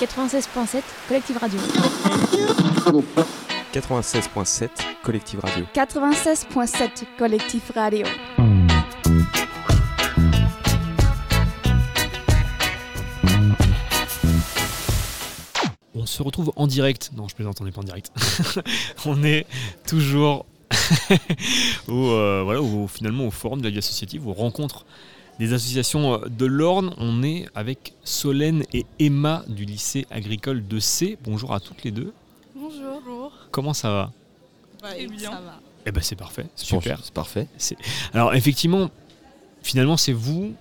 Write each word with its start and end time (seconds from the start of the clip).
96.7 0.00 0.82
Collective 1.08 1.36
Radio. 1.38 1.60
96.7 3.72 4.68
Collective 5.02 5.40
Radio. 5.40 5.64
96.7 5.74 7.04
Collectif 7.18 7.70
Radio. 7.74 8.06
On 15.94 16.06
se 16.06 16.22
retrouve 16.22 16.52
en 16.56 16.66
direct. 16.66 17.10
Non, 17.16 17.28
je 17.28 17.34
plaisante, 17.34 17.60
on 17.60 17.64
n'est 17.64 17.72
pas 17.72 17.80
en 17.80 17.84
direct. 17.84 18.12
on 19.06 19.22
est 19.24 19.46
toujours 19.86 20.46
au, 21.88 21.92
euh, 22.10 22.42
voilà, 22.44 22.60
au- 22.62 22.86
finalement 22.86 23.26
au 23.26 23.30
forum 23.30 23.60
de 23.60 23.64
la 23.64 23.70
vie 23.70 23.78
associative, 23.78 24.26
aux 24.28 24.32
rencontres 24.34 24.84
des 25.38 25.52
associations 25.52 26.14
euh, 26.14 26.28
de 26.28 26.46
l'Orne. 26.46 26.94
On 26.98 27.22
est 27.22 27.46
avec 27.54 27.94
Solène 28.04 28.64
et 28.72 28.86
Emma 28.98 29.44
du 29.48 29.64
lycée 29.64 30.06
agricole 30.10 30.66
de 30.66 30.78
C. 30.78 31.18
Bonjour 31.24 31.52
à 31.54 31.60
toutes 31.60 31.82
les 31.84 31.90
deux. 31.90 32.12
Bonjour. 32.54 33.00
Bonjour. 33.04 33.32
Comment 33.50 33.74
ça 33.74 33.90
va? 33.90 34.12
Très 34.82 35.06
bien. 35.06 35.30
Ça 35.30 35.40
va. 35.40 35.60
Eh 35.86 35.90
ben 35.92 36.02
c'est 36.02 36.16
parfait, 36.16 36.46
super. 36.54 37.00
C'est 37.02 37.14
parfait. 37.14 37.46
Alors 38.12 38.34
effectivement, 38.34 38.90
finalement 39.62 39.96
c'est 39.96 40.12
vous, 40.12 40.52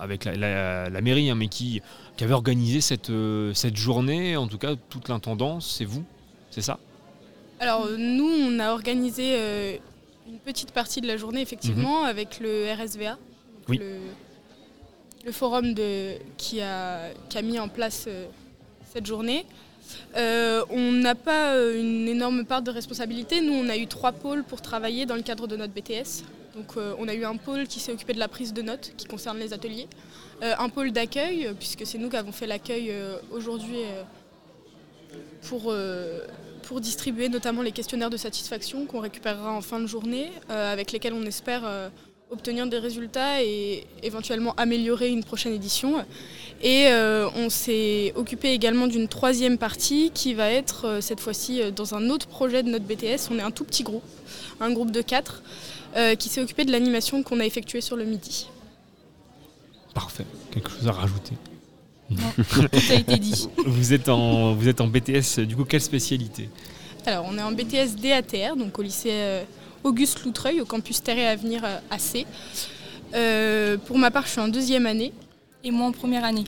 avec 0.00 0.24
la, 0.24 0.34
la- 0.34 0.90
la 0.90 1.00
mairie, 1.00 1.30
hein, 1.30 1.34
mais 1.36 1.46
qui, 1.48 1.80
qui 2.16 2.24
avait 2.24 2.32
organisé 2.34 2.80
cette, 2.80 3.10
euh, 3.10 3.54
cette 3.54 3.76
journée, 3.76 4.36
en 4.36 4.48
tout 4.48 4.58
cas 4.58 4.74
toute 4.90 5.08
l'intendance, 5.08 5.76
c'est 5.78 5.84
vous, 5.84 6.02
c'est 6.50 6.60
ça? 6.62 6.78
Alors 7.60 7.84
euh, 7.86 7.96
nous, 7.96 8.26
on 8.28 8.58
a 8.58 8.72
organisé 8.72 9.34
euh, 9.36 9.76
une 10.28 10.38
petite 10.38 10.72
partie 10.72 11.00
de 11.00 11.06
la 11.06 11.16
journée, 11.16 11.40
effectivement, 11.40 12.02
avec 12.04 12.40
le 12.40 12.72
RSVA, 12.72 13.18
Oui. 13.68 13.78
le, 13.78 13.98
le 15.24 15.32
forum 15.32 15.74
de, 15.74 16.12
qui, 16.36 16.60
a, 16.60 17.10
qui 17.28 17.38
a 17.38 17.42
mis 17.42 17.58
en 17.58 17.68
place 17.68 18.04
euh, 18.06 18.26
cette 18.92 19.06
journée. 19.06 19.44
Euh, 20.16 20.64
on 20.70 20.92
n'a 20.92 21.14
pas 21.14 21.54
euh, 21.54 21.80
une 21.80 22.08
énorme 22.08 22.44
part 22.44 22.62
de 22.62 22.70
responsabilité. 22.70 23.40
Nous, 23.40 23.52
on 23.52 23.68
a 23.68 23.76
eu 23.76 23.86
trois 23.86 24.12
pôles 24.12 24.44
pour 24.44 24.60
travailler 24.62 25.06
dans 25.06 25.14
le 25.16 25.22
cadre 25.22 25.46
de 25.46 25.56
notre 25.56 25.72
BTS. 25.72 26.24
Donc, 26.56 26.76
euh, 26.76 26.94
on 26.98 27.06
a 27.08 27.14
eu 27.14 27.24
un 27.24 27.36
pôle 27.36 27.66
qui 27.66 27.80
s'est 27.80 27.92
occupé 27.92 28.12
de 28.14 28.18
la 28.18 28.28
prise 28.28 28.52
de 28.52 28.62
notes, 28.62 28.92
qui 28.96 29.06
concerne 29.06 29.38
les 29.38 29.52
ateliers. 29.52 29.88
Euh, 30.42 30.54
un 30.58 30.68
pôle 30.68 30.90
d'accueil, 30.92 31.50
puisque 31.58 31.86
c'est 31.86 31.98
nous 31.98 32.08
qui 32.08 32.16
avons 32.16 32.32
fait 32.32 32.46
l'accueil 32.46 32.92
aujourd'hui 33.30 33.78
pour, 35.48 35.74
pour 36.62 36.80
distribuer 36.80 37.28
notamment 37.28 37.62
les 37.62 37.72
questionnaires 37.72 38.10
de 38.10 38.16
satisfaction 38.16 38.86
qu'on 38.86 39.00
récupérera 39.00 39.52
en 39.52 39.60
fin 39.60 39.80
de 39.80 39.86
journée, 39.86 40.30
avec 40.48 40.92
lesquels 40.92 41.14
on 41.14 41.24
espère 41.24 41.90
obtenir 42.30 42.66
des 42.66 42.78
résultats 42.78 43.42
et 43.42 43.86
éventuellement 44.02 44.54
améliorer 44.56 45.08
une 45.08 45.24
prochaine 45.24 45.52
édition. 45.52 46.04
Et 46.62 46.88
euh, 46.88 47.28
on 47.36 47.50
s'est 47.50 48.12
occupé 48.16 48.52
également 48.52 48.86
d'une 48.86 49.08
troisième 49.08 49.58
partie 49.58 50.10
qui 50.12 50.34
va 50.34 50.50
être 50.50 50.86
euh, 50.86 51.00
cette 51.00 51.20
fois-ci 51.20 51.60
euh, 51.60 51.70
dans 51.70 51.94
un 51.94 52.08
autre 52.10 52.26
projet 52.26 52.62
de 52.62 52.70
notre 52.70 52.84
BTS. 52.84 53.30
On 53.30 53.38
est 53.38 53.42
un 53.42 53.50
tout 53.50 53.64
petit 53.64 53.82
groupe, 53.82 54.02
un 54.60 54.72
groupe 54.72 54.90
de 54.90 55.02
quatre, 55.02 55.42
euh, 55.96 56.14
qui 56.14 56.28
s'est 56.28 56.42
occupé 56.42 56.64
de 56.64 56.72
l'animation 56.72 57.22
qu'on 57.22 57.40
a 57.40 57.44
effectuée 57.46 57.80
sur 57.80 57.96
le 57.96 58.04
midi. 58.04 58.48
Parfait. 59.94 60.26
Quelque 60.50 60.70
chose 60.70 60.86
à 60.88 60.92
rajouter? 60.92 61.34
Tout 62.10 62.68
a 62.90 62.94
été 62.94 63.16
dit. 63.16 63.48
Vous 63.64 63.92
êtes 63.92 64.08
en, 64.08 64.54
vous 64.54 64.68
êtes 64.68 64.80
en 64.80 64.86
BTS, 64.88 65.40
du 65.40 65.56
coup 65.56 65.64
quelle 65.64 65.80
spécialité? 65.80 66.48
Alors, 67.06 67.26
on 67.28 67.38
est 67.38 67.42
en 67.42 67.52
BTS 67.52 67.94
DATR, 67.96 68.56
donc 68.56 68.78
au 68.78 68.82
lycée 68.82 69.10
euh, 69.12 69.44
Auguste 69.86 70.24
Loutreuil, 70.24 70.60
au 70.60 70.64
campus 70.64 71.00
Terre 71.02 71.18
et 71.18 71.26
Avenir 71.28 71.64
euh, 71.64 71.78
à 71.90 71.98
C. 72.00 72.26
Euh, 73.14 73.76
pour 73.78 73.98
ma 73.98 74.10
part, 74.10 74.24
je 74.26 74.30
suis 74.32 74.40
en 74.40 74.48
deuxième 74.48 74.84
année. 74.86 75.12
Et 75.62 75.70
moi 75.70 75.86
en 75.86 75.92
première 75.92 76.24
année. 76.24 76.44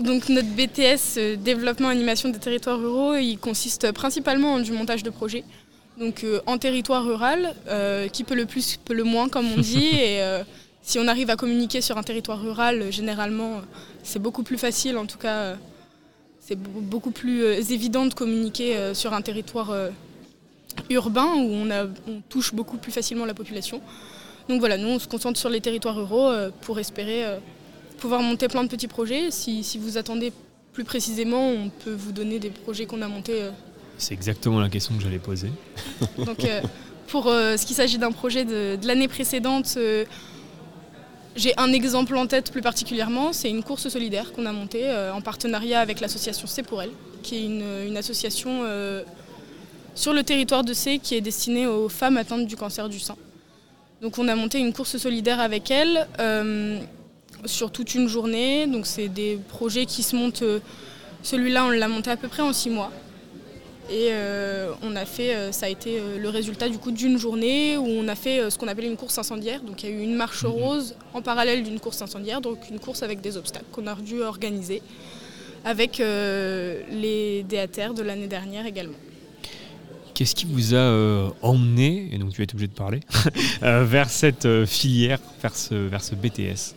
Donc 0.00 0.28
notre 0.28 0.48
BTS 0.48 1.18
euh, 1.18 1.36
développement 1.36 1.88
animation 1.88 2.28
des 2.30 2.38
territoires 2.38 2.78
ruraux, 2.78 3.14
il 3.14 3.36
consiste 3.38 3.92
principalement 3.92 4.54
en 4.54 4.60
du 4.60 4.72
montage 4.72 5.02
de 5.02 5.10
projets. 5.10 5.44
Donc 5.98 6.24
euh, 6.24 6.40
en 6.46 6.58
territoire 6.58 7.04
rural, 7.04 7.54
euh, 7.68 8.08
qui 8.08 8.24
peut 8.24 8.34
le 8.34 8.46
plus 8.46 8.76
peut 8.84 8.94
le 8.94 9.04
moins 9.04 9.28
comme 9.28 9.46
on 9.52 9.60
dit. 9.72 9.86
et 9.94 10.22
euh, 10.22 10.42
si 10.82 10.98
on 10.98 11.06
arrive 11.06 11.30
à 11.30 11.36
communiquer 11.36 11.80
sur 11.80 11.96
un 11.96 12.02
territoire 12.02 12.40
rural, 12.42 12.82
euh, 12.82 12.90
généralement, 12.90 13.58
euh, 13.58 13.60
c'est 14.02 14.18
beaucoup 14.20 14.42
plus 14.42 14.58
facile. 14.58 14.96
En 14.96 15.06
tout 15.06 15.18
cas, 15.18 15.36
euh, 15.36 15.54
c'est 16.40 16.56
be- 16.58 16.80
beaucoup 16.80 17.12
plus 17.12 17.44
euh, 17.44 17.60
évident 17.70 18.06
de 18.06 18.14
communiquer 18.14 18.76
euh, 18.76 18.94
sur 18.94 19.12
un 19.14 19.22
territoire 19.22 19.70
euh, 19.70 19.90
urbain 20.90 21.26
où 21.36 21.48
on, 21.52 21.70
a- 21.70 21.86
on 22.08 22.20
touche 22.28 22.54
beaucoup 22.54 22.76
plus 22.76 22.92
facilement 22.92 23.24
la 23.24 23.34
population. 23.34 23.80
Donc 24.48 24.60
voilà, 24.60 24.76
nous 24.76 24.88
on 24.88 24.98
se 24.98 25.06
concentre 25.08 25.38
sur 25.38 25.48
les 25.48 25.60
territoires 25.60 25.94
ruraux 25.96 26.28
euh, 26.28 26.50
pour 26.62 26.78
espérer 26.78 27.24
euh, 27.24 27.38
pouvoir 27.98 28.20
monter 28.22 28.48
plein 28.48 28.64
de 28.64 28.68
petits 28.68 28.88
projets. 28.88 29.30
Si, 29.30 29.62
si 29.62 29.78
vous 29.78 29.98
attendez 29.98 30.32
plus 30.72 30.84
précisément, 30.84 31.48
on 31.48 31.68
peut 31.68 31.92
vous 31.92 32.12
donner 32.12 32.38
des 32.38 32.50
projets 32.50 32.86
qu'on 32.86 33.02
a 33.02 33.08
montés. 33.08 33.42
euh. 33.42 33.50
C'est 33.98 34.14
exactement 34.14 34.58
la 34.60 34.68
question 34.68 34.96
que 34.96 35.02
j'allais 35.02 35.18
poser. 35.18 35.50
Donc, 36.18 36.44
pour 37.06 37.24
ce 37.26 37.64
qui 37.66 37.74
s'agit 37.74 37.98
d'un 37.98 38.10
projet 38.10 38.44
de, 38.44 38.76
de 38.80 38.86
l'année 38.86 39.06
précédente, 39.06 39.78
j'ai 41.36 41.54
un 41.58 41.72
exemple 41.72 42.16
en 42.16 42.26
tête 42.26 42.50
plus 42.50 42.62
particulièrement. 42.62 43.32
C'est 43.32 43.48
une 43.50 43.62
course 43.62 43.88
solidaire 43.88 44.32
qu'on 44.32 44.46
a 44.46 44.52
montée 44.52 44.90
en 45.14 45.20
partenariat 45.20 45.80
avec 45.80 46.00
l'association 46.00 46.46
C'est 46.46 46.62
pour 46.62 46.82
elle, 46.82 46.90
qui 47.22 47.36
est 47.36 47.44
une, 47.44 47.64
une 47.86 47.96
association 47.96 48.62
sur 49.94 50.12
le 50.12 50.22
territoire 50.22 50.64
de 50.64 50.72
C 50.72 50.98
qui 50.98 51.14
est 51.14 51.20
destinée 51.20 51.66
aux 51.66 51.88
femmes 51.88 52.16
atteintes 52.16 52.46
du 52.46 52.56
cancer 52.56 52.88
du 52.88 52.98
sein. 52.98 53.16
Donc 54.00 54.18
on 54.18 54.26
a 54.26 54.34
monté 54.34 54.58
une 54.58 54.72
course 54.72 54.96
solidaire 54.96 55.38
avec 55.38 55.70
elle 55.70 56.08
euh, 56.18 56.80
sur 57.44 57.70
toute 57.70 57.94
une 57.94 58.08
journée. 58.08 58.66
Donc 58.66 58.86
c'est 58.86 59.08
des 59.08 59.38
projets 59.48 59.86
qui 59.86 60.02
se 60.02 60.16
montent. 60.16 60.42
euh, 60.42 60.58
Celui-là, 61.22 61.66
on 61.66 61.70
l'a 61.70 61.88
monté 61.88 62.10
à 62.10 62.16
peu 62.16 62.28
près 62.28 62.42
en 62.42 62.52
six 62.52 62.70
mois. 62.70 62.90
Et 63.90 64.08
euh, 64.10 64.72
on 64.82 64.96
a 64.96 65.04
fait, 65.04 65.52
ça 65.52 65.66
a 65.66 65.68
été 65.68 66.00
le 66.18 66.28
résultat 66.28 66.68
du 66.68 66.78
coup 66.78 66.92
d'une 66.92 67.18
journée 67.18 67.76
où 67.76 67.86
on 67.86 68.08
a 68.08 68.14
fait 68.14 68.48
ce 68.50 68.56
qu'on 68.56 68.68
appelle 68.68 68.86
une 68.86 68.96
course 68.96 69.18
incendiaire. 69.18 69.60
Donc 69.60 69.82
il 69.82 69.90
y 69.90 69.92
a 69.92 69.96
eu 69.96 70.02
une 70.02 70.14
marche 70.14 70.44
rose 70.44 70.94
en 71.12 71.20
parallèle 71.20 71.62
d'une 71.62 71.78
course 71.78 72.00
incendiaire, 72.00 72.40
donc 72.40 72.58
une 72.70 72.78
course 72.80 73.02
avec 73.02 73.20
des 73.20 73.36
obstacles 73.36 73.66
qu'on 73.70 73.86
a 73.88 73.94
dû 73.96 74.22
organiser 74.22 74.82
avec 75.64 75.98
les 75.98 77.44
DATR 77.48 77.92
de 77.92 78.02
l'année 78.02 78.28
dernière 78.28 78.66
également. 78.66 78.96
Qu'est-ce 80.14 80.34
qui 80.34 80.44
vous 80.46 80.74
a 80.74 80.78
euh, 80.78 81.28
emmené, 81.40 82.08
et 82.12 82.18
donc 82.18 82.30
tu 82.32 82.38
vas 82.38 82.44
être 82.44 82.52
obligé 82.54 82.68
de 82.68 82.74
parler, 82.74 83.00
euh, 83.62 83.84
vers 83.84 84.10
cette 84.10 84.44
euh, 84.46 84.66
filière, 84.66 85.18
vers 85.40 85.56
ce, 85.56 85.74
vers 85.74 86.02
ce 86.04 86.14
BTS 86.14 86.74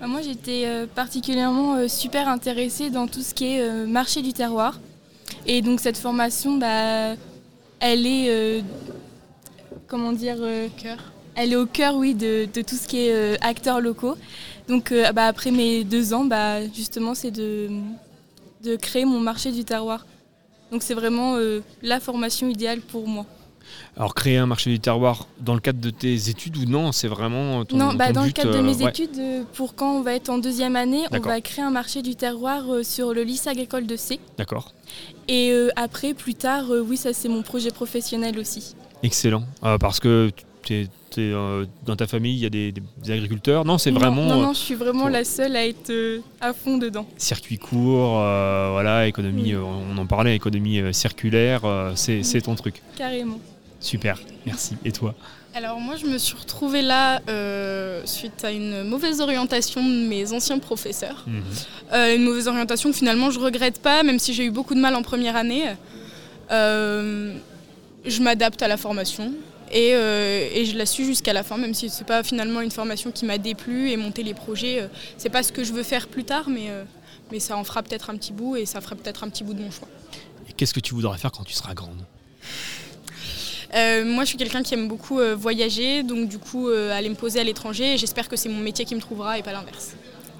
Bah, 0.00 0.06
moi 0.06 0.20
j'étais 0.22 0.62
euh, 0.66 0.86
particulièrement 0.92 1.74
euh, 1.76 1.88
super 1.88 2.28
intéressée 2.28 2.90
dans 2.90 3.06
tout 3.08 3.22
ce 3.22 3.34
qui 3.34 3.46
est 3.56 3.60
euh, 3.60 3.86
marché 3.86 4.22
du 4.22 4.32
terroir. 4.32 4.78
Et 5.46 5.62
donc 5.62 5.80
cette 5.80 5.96
formation, 5.98 6.56
bah, 6.58 7.14
elle 7.80 8.06
est, 8.06 8.26
euh, 8.30 8.60
comment 9.88 10.12
dire, 10.12 10.36
euh, 10.40 10.68
Cœur. 10.80 10.98
elle 11.34 11.52
est 11.52 11.56
au 11.56 11.66
cœur, 11.66 11.96
oui, 11.96 12.14
de, 12.14 12.46
de 12.52 12.62
tout 12.62 12.76
ce 12.76 12.86
qui 12.86 12.98
est 13.06 13.12
euh, 13.12 13.36
acteurs 13.40 13.80
locaux. 13.80 14.14
Donc 14.68 14.92
euh, 14.92 15.10
bah, 15.12 15.26
après 15.26 15.50
mes 15.50 15.82
deux 15.84 16.14
ans, 16.14 16.24
bah, 16.24 16.64
justement, 16.68 17.14
c'est 17.14 17.30
de, 17.32 17.68
de 18.64 18.76
créer 18.76 19.04
mon 19.04 19.18
marché 19.20 19.50
du 19.50 19.64
terroir. 19.64 20.06
Donc 20.70 20.82
c'est 20.82 20.94
vraiment 20.94 21.36
euh, 21.36 21.60
la 21.82 22.00
formation 22.00 22.48
idéale 22.48 22.80
pour 22.80 23.06
moi. 23.06 23.26
Alors 23.96 24.14
créer 24.14 24.36
un 24.36 24.46
marché 24.46 24.70
du 24.70 24.78
terroir 24.78 25.26
dans 25.40 25.54
le 25.54 25.60
cadre 25.60 25.80
de 25.80 25.90
tes 25.90 26.28
études 26.28 26.56
ou 26.56 26.66
non 26.66 26.92
C'est 26.92 27.08
vraiment 27.08 27.64
ton, 27.64 27.76
non, 27.76 27.94
bah, 27.94 28.12
dans 28.12 28.24
le 28.24 28.30
cadre 28.30 28.52
de 28.52 28.58
euh, 28.58 28.62
mes 28.62 28.76
ouais. 28.76 28.90
études, 28.90 29.18
euh, 29.18 29.42
pour 29.54 29.74
quand 29.74 29.92
on 29.92 30.02
va 30.02 30.14
être 30.14 30.28
en 30.28 30.38
deuxième 30.38 30.76
année, 30.76 31.04
on 31.10 31.18
va 31.18 31.40
créer 31.40 31.64
un 31.64 31.70
marché 31.70 32.02
du 32.02 32.14
terroir 32.14 32.64
sur 32.82 33.12
le 33.12 33.22
lycée 33.22 33.50
agricole 33.50 33.86
de 33.86 33.96
C. 33.96 34.20
D'accord. 34.38 34.72
Et 35.28 35.52
après, 35.74 36.14
plus 36.14 36.34
tard, 36.34 36.66
oui, 36.70 36.96
ça 36.96 37.12
c'est 37.12 37.28
mon 37.28 37.42
projet 37.42 37.70
professionnel 37.70 38.38
aussi. 38.38 38.76
Excellent. 39.02 39.42
Parce 39.80 39.98
que 39.98 40.30
euh, 40.72 41.64
dans 41.84 41.96
ta 41.96 42.06
famille, 42.06 42.34
il 42.34 42.40
y 42.40 42.46
a 42.46 42.50
des, 42.50 42.72
des 42.72 43.10
agriculteurs. 43.10 43.64
Non, 43.64 43.78
c'est 43.78 43.90
vraiment 43.90 44.24
Non, 44.26 44.40
non, 44.40 44.52
je 44.52 44.58
suis 44.58 44.74
vraiment 44.74 45.02
pour- 45.02 45.10
la 45.10 45.24
seule 45.24 45.56
à 45.56 45.66
être 45.66 45.90
euh, 45.90 46.20
à 46.40 46.52
fond 46.52 46.78
dedans. 46.78 47.06
circuit 47.16 47.58
court, 47.58 48.20
euh, 48.20 48.70
voilà, 48.72 49.06
économie, 49.06 49.42
Oui. 49.44 49.52
euh, 49.54 49.62
on 49.62 49.96
en 49.98 50.06
parlait, 50.06 50.34
économie 50.36 50.80
circulaire, 50.92 51.64
euh, 51.64 51.92
c'est 51.94 52.40
ton 52.42 52.54
truc. 52.54 52.82
Carrément. 52.96 53.38
Super, 53.80 54.18
merci. 54.46 54.74
Et 54.84 54.92
toi? 54.92 55.14
Alors 55.54 55.80
moi 55.80 55.96
je 55.96 56.04
me 56.04 56.18
suis 56.18 56.36
retrouvée 56.36 56.82
là 56.82 57.22
euh, 57.30 58.02
suite 58.04 58.44
à 58.44 58.52
une 58.52 58.82
mauvaise 58.82 59.22
orientation 59.22 59.82
de 59.82 60.06
mes 60.06 60.34
anciens 60.34 60.58
professeurs. 60.58 61.24
Mhm. 61.26 61.42
Euh, 61.94 62.14
une 62.14 62.24
mauvaise 62.24 62.46
orientation 62.46 62.90
que 62.90 62.96
finalement 62.96 63.30
je 63.30 63.38
regrette 63.40 63.80
pas, 63.80 64.02
même 64.02 64.18
si 64.18 64.34
j'ai 64.34 64.44
eu 64.44 64.50
beaucoup 64.50 64.74
de 64.74 64.80
mal 64.80 64.94
en 64.94 65.02
première 65.02 65.34
année. 65.34 65.64
Euh, 66.50 67.34
je 68.04 68.22
m'adapte 68.22 68.62
à 68.62 68.68
la 68.68 68.76
formation 68.76 69.32
et, 69.70 69.94
euh, 69.94 70.48
et 70.52 70.64
je 70.64 70.76
la 70.76 70.86
suis 70.86 71.04
jusqu'à 71.04 71.32
la 71.32 71.42
fin, 71.42 71.56
même 71.58 71.74
si 71.74 71.88
c'est 71.90 72.06
pas 72.06 72.22
finalement 72.22 72.60
une 72.60 72.70
formation 72.70 73.10
qui 73.10 73.24
m'a 73.24 73.38
déplu 73.38 73.90
et 73.90 73.96
monter 73.96 74.22
les 74.22 74.34
projets, 74.34 74.80
euh, 74.80 74.88
c'est 75.18 75.30
pas 75.30 75.42
ce 75.42 75.52
que 75.52 75.64
je 75.64 75.72
veux 75.72 75.82
faire 75.82 76.08
plus 76.08 76.24
tard, 76.24 76.48
mais, 76.48 76.70
euh, 76.70 76.84
mais 77.32 77.40
ça 77.40 77.56
en 77.56 77.64
fera 77.64 77.82
peut-être 77.82 78.10
un 78.10 78.16
petit 78.16 78.32
bout 78.32 78.56
et 78.56 78.66
ça 78.66 78.80
fera 78.80 78.96
peut-être 78.96 79.24
un 79.24 79.28
petit 79.28 79.44
bout 79.44 79.54
de 79.54 79.60
mon 79.60 79.70
choix. 79.70 79.88
Et 80.48 80.52
qu'est-ce 80.52 80.74
que 80.74 80.80
tu 80.80 80.94
voudrais 80.94 81.18
faire 81.18 81.32
quand 81.32 81.44
tu 81.44 81.54
seras 81.54 81.74
grande? 81.74 82.04
Euh, 83.74 84.04
moi, 84.04 84.22
je 84.24 84.28
suis 84.28 84.38
quelqu'un 84.38 84.62
qui 84.62 84.74
aime 84.74 84.88
beaucoup 84.88 85.18
euh, 85.18 85.34
voyager, 85.34 86.02
donc 86.02 86.28
du 86.28 86.38
coup, 86.38 86.68
euh, 86.68 86.96
aller 86.96 87.08
me 87.08 87.14
poser 87.16 87.40
à 87.40 87.44
l'étranger. 87.44 87.94
Et 87.94 87.98
j'espère 87.98 88.28
que 88.28 88.36
c'est 88.36 88.48
mon 88.48 88.60
métier 88.60 88.84
qui 88.84 88.94
me 88.94 89.00
trouvera 89.00 89.38
et 89.38 89.42
pas 89.42 89.52
l'inverse. 89.52 89.94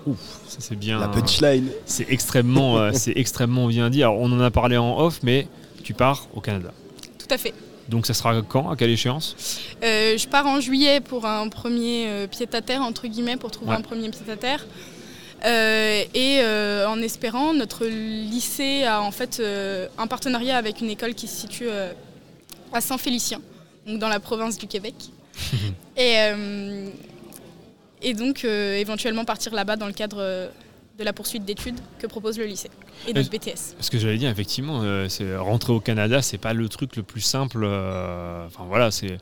Ouf, 0.06 0.18
ça 0.46 0.58
c'est 0.60 0.76
bien. 0.76 1.00
La 1.00 1.08
punchline. 1.08 1.68
C'est 1.84 2.06
extrêmement, 2.08 2.78
euh, 2.78 2.92
c'est 2.94 3.14
extrêmement 3.16 3.66
bien 3.66 3.90
dit. 3.90 4.04
Alors, 4.04 4.18
on 4.20 4.30
en 4.30 4.40
a 4.40 4.50
parlé 4.52 4.76
en 4.76 4.98
off, 5.00 5.18
mais 5.24 5.48
tu 5.82 5.92
pars 5.92 6.28
au 6.34 6.40
Canada. 6.40 6.72
Tout 7.18 7.26
à 7.28 7.36
fait. 7.36 7.52
Donc 7.88 8.06
ça 8.06 8.14
sera 8.14 8.42
quand 8.42 8.70
À 8.70 8.76
quelle 8.76 8.90
échéance? 8.90 9.36
Euh, 9.82 10.16
je 10.18 10.26
pars 10.26 10.46
en 10.46 10.60
juillet 10.60 11.00
pour 11.00 11.24
un 11.26 11.48
premier 11.48 12.06
euh, 12.08 12.26
pied-à-terre, 12.26 12.82
entre 12.82 13.06
guillemets, 13.06 13.36
pour 13.36 13.50
trouver 13.50 13.70
Ouais. 13.72 13.76
un 13.76 13.80
premier 13.82 14.08
pied-à-terre. 14.10 14.66
Euh, 15.44 16.02
et 16.14 16.40
en 16.86 17.00
espérant, 17.02 17.52
notre 17.52 17.86
lycée 17.86 18.84
a 18.84 19.02
en 19.02 19.10
fait 19.12 19.40
un 19.98 20.06
partenariat 20.06 20.56
avec 20.56 20.80
une 20.80 20.90
école 20.90 21.14
qui 21.14 21.28
se 21.28 21.36
situe 21.42 21.68
à 22.72 22.80
Saint-Félicien, 22.80 23.40
donc 23.86 23.98
dans 23.98 24.08
la 24.08 24.18
province 24.18 24.56
du 24.58 24.66
Québec. 24.66 24.94
et, 25.96 26.16
et 28.02 28.14
donc 28.14 28.44
éventuellement 28.44 29.24
partir 29.24 29.54
là-bas 29.54 29.76
dans 29.76 29.86
le 29.86 29.92
cadre 29.92 30.50
de 30.98 31.04
la 31.04 31.12
poursuite 31.12 31.44
d'études 31.44 31.78
que 31.98 32.06
propose 32.06 32.38
le 32.38 32.44
lycée 32.46 32.70
et 33.06 33.12
notre 33.12 33.30
BTS. 33.30 33.74
Parce 33.76 33.90
que 33.90 33.98
j'allais 33.98 34.16
dire, 34.18 34.30
effectivement, 34.30 34.80
euh, 34.82 35.08
c'est 35.08 35.36
rentrer 35.36 35.72
au 35.72 35.80
Canada, 35.80 36.22
c'est 36.22 36.38
pas 36.38 36.54
le 36.54 36.68
truc 36.68 36.96
le 36.96 37.02
plus 37.02 37.20
simple. 37.20 37.60
euh, 37.64 38.46
Enfin 38.46 38.64
voilà, 38.66 38.90
c'est 38.90 39.12
eux, 39.12 39.18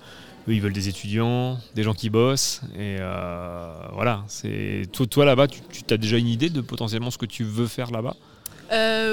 ils 0.54 0.60
veulent 0.60 0.72
des 0.72 0.88
étudiants, 0.88 1.58
des 1.74 1.82
gens 1.82 1.94
qui 1.94 2.10
bossent, 2.10 2.60
et 2.74 2.96
euh, 3.00 3.72
voilà. 3.92 4.22
C'est 4.28 4.82
toi, 4.92 5.06
toi 5.06 5.24
là-bas, 5.24 5.48
tu, 5.48 5.60
tu 5.86 5.92
as 5.92 5.96
déjà 5.96 6.16
une 6.16 6.28
idée 6.28 6.50
de 6.50 6.60
potentiellement 6.60 7.10
ce 7.10 7.18
que 7.18 7.26
tu 7.26 7.42
veux 7.44 7.66
faire 7.66 7.90
là-bas? 7.90 8.14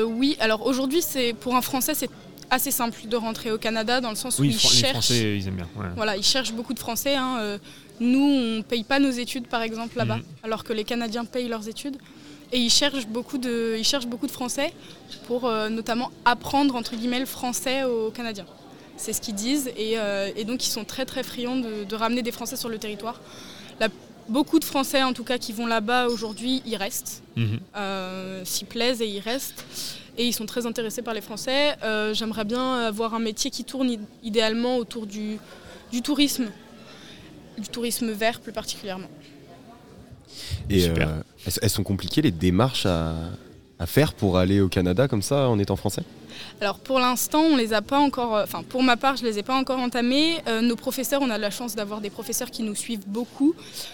Oui, 0.05 0.37
alors 0.39 0.65
aujourd'hui, 0.65 1.01
c'est 1.01 1.33
pour 1.33 1.55
un 1.55 1.61
Français, 1.61 1.93
c'est 1.95 2.09
assez 2.49 2.71
simple 2.71 2.99
de 3.07 3.15
rentrer 3.15 3.51
au 3.51 3.57
Canada 3.57 4.01
dans 4.01 4.09
le 4.09 4.15
sens 4.15 4.37
où 4.37 4.41
Oui, 4.41 4.49
ils 4.49 4.53
les 4.53 4.59
cherchent. 4.59 4.91
Français, 4.91 5.37
ils 5.37 5.47
aiment 5.47 5.55
bien. 5.55 5.67
ouais. 5.77 5.87
Voilà, 5.95 6.17
ils 6.17 6.23
cherchent 6.23 6.53
beaucoup 6.53 6.73
de 6.73 6.79
Français. 6.79 7.15
hein, 7.15 7.57
Nous, 7.99 8.19
on 8.19 8.57
ne 8.57 8.61
paye 8.63 8.83
pas 8.83 8.99
nos 8.99 9.11
études, 9.11 9.47
par 9.47 9.61
exemple, 9.61 9.95
là-bas, 9.97 10.17
Mhm. 10.17 10.23
alors 10.43 10.63
que 10.63 10.73
les 10.73 10.83
Canadiens 10.83 11.23
payent 11.25 11.47
leurs 11.47 11.67
études. 11.69 11.97
Et 12.53 12.59
ils 12.59 12.69
cherchent 12.69 13.07
beaucoup 13.07 13.37
de, 13.37 13.75
ils 13.77 13.83
cherchent 13.85 14.07
beaucoup 14.07 14.27
de 14.27 14.31
Français 14.31 14.73
pour 15.27 15.45
euh, 15.45 15.69
notamment 15.69 16.11
apprendre, 16.25 16.75
entre 16.75 16.95
guillemets, 16.95 17.19
le 17.19 17.25
français 17.25 17.83
aux 17.83 18.11
Canadiens. 18.11 18.45
C'est 18.97 19.13
ce 19.13 19.21
qu'ils 19.21 19.35
disent. 19.35 19.69
Et, 19.77 19.97
euh, 19.97 20.29
et 20.35 20.43
donc, 20.43 20.65
ils 20.65 20.69
sont 20.69 20.83
très, 20.83 21.05
très 21.05 21.23
friands 21.23 21.55
de, 21.57 21.85
de 21.85 21.95
ramener 21.95 22.21
des 22.21 22.31
Français 22.31 22.57
sur 22.57 22.67
le 22.69 22.77
territoire. 22.77 23.21
La- 23.79 23.87
beaucoup 24.27 24.59
de 24.59 24.65
Français, 24.65 25.01
en 25.01 25.13
tout 25.13 25.23
cas, 25.23 25.37
qui 25.37 25.53
vont 25.53 25.65
là-bas 25.65 26.07
aujourd'hui, 26.07 26.61
y 26.65 26.75
restent 26.75 27.23
euh, 27.75 28.43
s'y 28.45 28.65
plaisent 28.65 29.01
et 29.01 29.07
y 29.07 29.19
restent. 29.19 29.65
Et 30.17 30.25
ils 30.27 30.33
sont 30.33 30.45
très 30.45 30.65
intéressés 30.65 31.01
par 31.01 31.13
les 31.13 31.21
Français. 31.21 31.73
J'aimerais 32.13 32.43
bien 32.43 32.81
avoir 32.81 33.13
un 33.15 33.19
métier 33.19 33.49
qui 33.49 33.63
tourne 33.63 33.89
id- 33.89 34.01
idéalement 34.23 34.75
autour 34.75 35.07
du, 35.07 35.37
du 35.91 36.01
tourisme, 36.01 36.47
du 37.57 37.69
tourisme 37.69 38.11
vert 38.11 38.41
plus 38.41 38.51
particulièrement. 38.51 39.07
Et 40.69 40.87
euh, 40.87 41.21
elles, 41.45 41.53
elles 41.61 41.69
sont 41.69 41.83
compliquées 41.83 42.21
les 42.21 42.31
démarches 42.31 42.85
à, 42.85 43.13
à 43.79 43.85
faire 43.85 44.13
pour 44.13 44.37
aller 44.37 44.61
au 44.61 44.69
Canada 44.69 45.07
comme 45.07 45.21
ça 45.21 45.49
en 45.49 45.57
étant 45.59 45.75
français? 45.75 46.03
Alors 46.59 46.79
pour 46.79 46.99
l'instant, 46.99 47.41
on 47.41 47.55
les 47.57 47.73
a 47.73 47.81
pas 47.81 47.99
encore. 47.99 48.35
euh, 48.35 48.43
Enfin, 48.43 48.63
pour 48.63 48.83
ma 48.83 48.95
part, 48.97 49.17
je 49.17 49.23
les 49.23 49.37
ai 49.39 49.43
pas 49.43 49.55
encore 49.55 49.79
entamés. 49.79 50.37
Euh, 50.47 50.61
nos 50.61 50.75
professeurs, 50.75 51.21
on 51.21 51.29
a 51.29 51.37
de 51.37 51.41
la 51.41 51.49
chance 51.51 51.75
d'avoir 51.75 51.99
des 52.01 52.09
professeurs 52.09 52.49
qui 52.51 52.63
nous 52.63 52.75
suivent 52.75 53.07
beaucoup, 53.07 53.53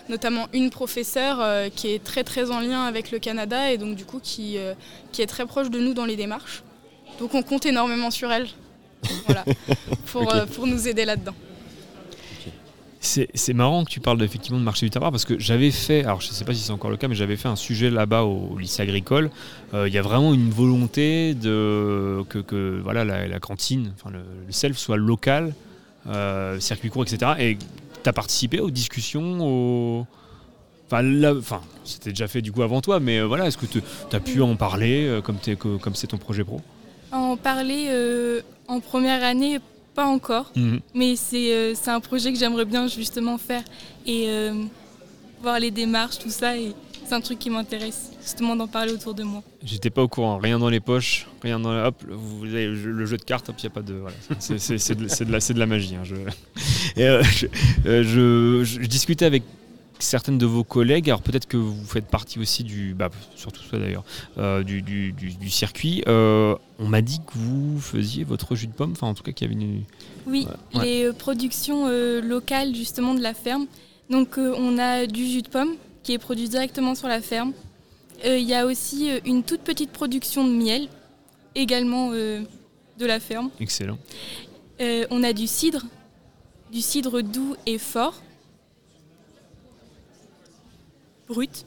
notamment 0.10 0.48
une 0.54 0.70
professeure 0.70 1.40
euh, 1.42 1.70
qui 1.74 1.90
est 1.94 2.04
très 2.04 2.24
très 2.24 2.52
en 2.52 2.60
lien 2.60 2.84
avec 2.84 3.12
le 3.12 3.20
Canada 3.20 3.72
et 3.72 3.78
donc 3.78 3.96
du 3.96 4.06
coup 4.06 4.20
qui, 4.22 4.58
euh, 4.58 4.74
qui 5.12 5.22
est 5.22 5.28
très 5.28 5.46
proche 5.46 5.70
de 5.70 5.80
nous 5.80 5.94
dans 5.94 6.06
les 6.06 6.16
démarches. 6.16 6.64
Donc 7.20 7.34
on 7.34 7.42
compte 7.42 7.66
énormément 7.66 8.12
sur 8.12 8.32
elle, 8.32 8.48
voilà, 9.26 9.44
pour, 10.08 10.34
euh, 10.34 10.46
pour 10.46 10.68
nous 10.68 10.88
aider 10.88 11.06
là-dedans. 11.06 11.34
C'est 13.00 13.54
marrant 13.54 13.86
que 13.86 13.90
tu 13.90 14.00
parles 14.00 14.22
effectivement 14.24 14.60
de 14.60 14.64
marché 14.64 14.86
du 14.86 14.90
terroir 14.90 15.12
parce 15.12 15.24
que 15.24 15.38
j'avais 15.38 15.70
fait, 15.70 16.04
alors 16.04 16.20
je 16.20 16.30
ne 16.30 16.34
sais 16.34 16.46
pas 16.46 16.54
si 16.54 16.62
c'est 16.62 16.72
encore 16.72 16.90
le 16.90 16.98
cas, 16.98 17.08
mais 17.08 17.16
j'avais 17.16 17.38
fait 17.38 17.48
un 17.48 17.56
sujet 17.56 17.92
là-bas 17.92 18.24
au, 18.24 18.58
lycée 18.58 18.82
agricole. 18.82 19.30
Euh, 19.74 19.88
Il 19.88 19.94
y 19.94 20.00
a 20.00 20.02
vraiment 20.02 20.34
une 20.34 20.50
volonté 20.50 21.36
de 21.36 22.24
que, 22.28 22.80
voilà 22.82 23.06
la, 23.06 23.40
cantine, 23.40 23.94
enfin 23.96 24.10
le, 24.10 24.22
self 24.50 24.78
soit 24.78 24.98
local, 24.98 25.54
euh, 26.08 26.60
circuit 26.60 26.90
court, 26.90 27.04
etc. 27.04 27.34
Et 27.40 27.58
tu 28.04 28.10
as 28.10 28.14
participé 28.14 28.60
aux 28.60 28.72
discussions, 28.72 29.40
aux... 29.42 30.08
Enfin, 30.90 31.62
c'était 31.84 32.12
déjà 32.12 32.28
fait 32.28 32.42
du 32.42 32.52
coup 32.52 32.64
avant 32.64 32.82
toi, 32.82 33.00
mais 33.00 33.20
euh, 33.20 33.26
voilà, 33.26 33.46
est-ce 33.46 33.58
que 33.58 33.66
tu 33.66 33.82
as 34.12 34.20
pu 34.20 34.42
en 34.42 34.56
parler 34.56 35.20
comme 35.24 35.38
c'est 35.94 36.08
ton 36.08 36.18
projet 36.18 36.44
pro? 36.44 36.62
En 37.12 37.38
parler 37.38 37.92
en 38.68 38.80
première 38.80 39.24
année, 39.24 39.60
pas 39.98 40.06
encore, 40.18 40.48
Mhm. 40.56 40.80
mais 41.00 41.12
c'est 41.16 41.50
euh, 41.54 41.74
c'est 41.80 41.90
un 41.90 42.00
projet 42.10 42.30
que 42.32 42.38
j'aimerais 42.42 42.66
bien 42.74 42.84
justement 42.88 43.38
faire 43.50 43.64
et 44.06 44.26
euh, 44.28 44.54
voir 45.42 45.60
les 45.60 45.72
démarches, 45.72 46.20
tout 46.20 46.30
ça. 46.42 46.56
Et 46.56 46.70
c'est 47.06 47.16
un 47.16 47.22
truc 47.28 47.40
qui 47.40 47.50
m'intéresse, 47.50 48.02
justement 48.22 48.56
d'en 48.56 48.68
parler 48.68 48.92
autour 48.98 49.14
de 49.16 49.24
moi. 49.24 49.42
J'étais 49.72 49.90
pas 49.90 50.04
au 50.04 50.08
courant, 50.08 50.38
rien 50.38 50.60
dans 50.60 50.70
les 50.70 50.82
poches, 50.82 51.26
rien 51.42 51.58
dans 51.60 51.72
la... 51.74 51.88
Hop, 51.88 51.96
vous 52.10 52.46
avez 52.46 52.68
le 52.68 53.06
jeu 53.06 53.18
de 53.18 53.24
cartes, 53.24 53.48
hop, 53.50 53.56
il 53.60 53.64
n'y 53.66 53.68
a 53.68 53.76
pas 53.80 53.82
de... 53.82 53.94
Voilà. 53.96 54.16
C'est- 54.40 54.94
de, 55.00 55.24
de 55.26 55.32
la, 55.32 55.40
c'est 55.40 55.54
de 55.56 55.60
la 55.60 55.66
magie. 55.66 55.96
hein, 55.96 56.04
je... 56.04 56.16
Et, 57.02 57.06
euh, 57.08 57.24
je, 57.24 57.46
euh, 57.88 58.04
je- 58.04 58.64
je- 58.66 58.82
je 58.84 58.88
discutais 58.88 59.26
avec 59.26 59.44
certaines 60.00 60.38
de 60.38 60.46
vos 60.46 60.64
collègues, 60.64 61.10
alors 61.10 61.22
peut-être 61.22 61.48
que 61.48 61.58
vous 61.58 61.86
faites 61.86 62.06
partie 62.08 62.40
aussi 62.40 62.64
du... 62.64 62.94
Bah, 62.94 63.10
surtout 63.36 63.62
toi 63.70 63.80
d'ailleurs, 63.80 64.04
euh, 64.38 64.64
du, 64.64 64.82
du- 64.82 65.12
du- 65.12 65.34
du 65.34 65.50
circuit. 65.50 66.04
Euh, 66.08 66.56
on 66.80 66.88
m'a 66.88 67.02
dit 67.02 67.20
que 67.20 67.32
vous 67.36 67.80
faisiez 67.80 68.24
votre 68.24 68.56
jus 68.56 68.68
de 68.68 68.74
pomme, 68.74 68.92
enfin 68.92 69.08
en 69.08 69.14
tout 69.14 69.24
cas 69.24 69.32
qu'il 69.32 69.48
y 69.50 69.54
avait 69.54 69.62
une... 69.62 69.84
Oui, 70.26 70.48
Ouais. 70.76 70.86
les 70.86 71.04
euh, 71.06 71.14
productions 71.14 71.88
euh, 71.88 72.22
locales 72.22 72.76
justement 72.76 73.14
de 73.16 73.22
la 73.22 73.34
ferme. 73.34 73.66
Donc 74.10 74.38
on 74.38 74.78
a 74.78 75.06
du 75.06 75.26
jus 75.26 75.42
de 75.42 75.50
pomme 75.50 75.74
qui 76.04 76.14
est 76.14 76.18
produit 76.18 76.48
directement 76.48 76.96
sur 76.96 77.08
la 77.08 77.22
ferme. 77.22 77.54
Il 78.26 78.40
y 78.48 78.54
a 78.54 78.66
aussi 78.66 79.10
une 79.26 79.44
toute 79.44 79.62
petite 79.62 79.92
production 79.92 80.48
de 80.48 80.52
miel, 80.54 80.88
également 81.56 82.12
de 82.12 82.46
la 83.06 83.20
ferme. 83.20 83.50
Excellent. 83.60 83.98
On 84.80 85.24
a 85.24 85.34
du 85.34 85.46
cidre, 85.46 85.84
du 86.72 86.82
cidre 86.82 87.22
doux 87.22 87.56
et 87.66 87.78
fort. 87.78 88.16
Brut. 91.28 91.66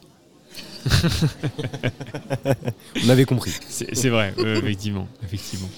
On 3.04 3.08
avait 3.08 3.24
compris. 3.24 3.52
C'est 3.68 4.08
vrai, 4.08 4.34
euh, 4.38 4.56
effectivement. 4.56 5.06
effectivement. 5.22 5.68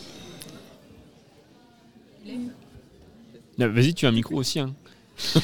Vas-y, 3.59 3.95
tu 3.95 4.07
as 4.07 4.09
un 4.09 4.13
micro 4.13 4.37
aussi. 4.37 4.61
Hein. 4.61 4.73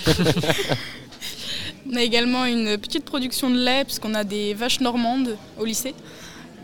On 1.90 1.96
a 1.96 2.02
également 2.02 2.44
une 2.44 2.76
petite 2.78 3.04
production 3.04 3.50
de 3.50 3.58
lait, 3.58 3.84
puisqu'on 3.84 4.14
a 4.14 4.24
des 4.24 4.54
vaches 4.54 4.80
normandes 4.80 5.36
au 5.58 5.64
lycée, 5.64 5.94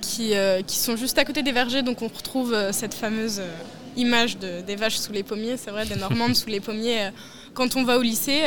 qui, 0.01 0.35
euh, 0.35 0.63
qui 0.63 0.77
sont 0.77 0.97
juste 0.97 1.19
à 1.19 1.25
côté 1.25 1.43
des 1.43 1.53
vergers, 1.53 1.83
donc 1.83 2.03
on 2.03 2.09
retrouve 2.09 2.53
euh, 2.53 2.73
cette 2.73 2.95
fameuse 2.95 3.41
euh, 3.41 3.49
image 3.97 4.39
de- 4.39 4.61
des 4.63 4.77
vaches 4.77 4.97
sous 4.97 5.13
les 5.13 5.23
pommiers, 5.23 5.57
c'est 5.57 5.71
vrai, 5.71 5.87
des 5.87 5.97
normandes 5.97 6.35
sous 6.37 6.49
les 6.49 6.61
pommiers 6.61 7.05
euh, 7.07 7.11
quand 7.55 7.77
on 7.77 7.85
va 7.85 7.99
au 7.99 8.03
lycée. 8.03 8.43